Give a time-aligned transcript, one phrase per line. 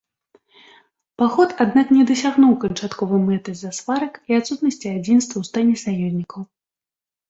[1.21, 6.41] Паход аднак не дасягнуў канчатковай мэты з-за сварак і адсутнасці адзінства ў стане саюзнікаў.